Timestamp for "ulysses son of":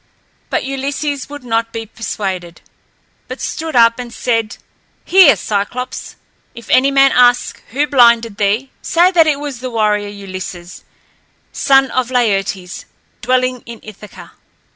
10.09-12.09